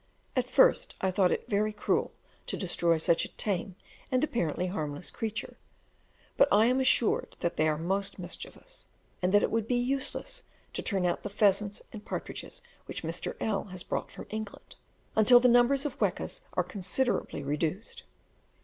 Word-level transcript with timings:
At 0.35 0.47
first 0.47 0.95
I 0.99 1.11
thought 1.11 1.29
it 1.31 1.47
very 1.47 1.71
cruel 1.71 2.11
to 2.47 2.57
destroy 2.57 2.97
such 2.97 3.23
a 3.23 3.31
tame 3.37 3.75
and 4.11 4.23
apparently 4.23 4.65
harmless 4.65 5.11
creature, 5.11 5.57
but 6.37 6.47
I 6.51 6.65
am 6.65 6.79
assured 6.79 7.35
that 7.41 7.55
they 7.55 7.67
are 7.67 7.77
most 7.77 8.17
mischievous, 8.17 8.87
and 9.21 9.31
that 9.31 9.43
it 9.43 9.51
would 9.51 9.67
be 9.67 9.75
useless 9.75 10.41
to 10.73 10.81
turn 10.81 11.05
out 11.05 11.21
the 11.21 11.29
pheasants 11.29 11.83
and 11.93 12.03
partridges 12.03 12.63
which 12.87 13.03
Mr. 13.03 13.35
L 13.39 13.65
has 13.65 13.83
brought 13.83 14.09
from 14.09 14.25
England, 14.31 14.75
until 15.15 15.39
the 15.39 15.47
numbers 15.47 15.85
of 15.85 15.99
the 15.99 15.99
wekas 15.99 16.41
are 16.53 16.63
considerably 16.63 17.43
reduced. 17.43 18.01